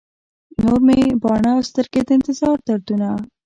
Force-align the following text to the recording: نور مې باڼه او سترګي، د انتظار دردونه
نور 0.61 0.79
مې 0.85 0.99
باڼه 1.21 1.51
او 1.55 1.61
سترګي، 1.69 2.01
د 2.07 2.09
انتظار 2.17 2.57
دردونه 2.67 3.09